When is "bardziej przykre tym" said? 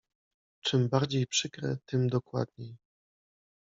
0.89-2.07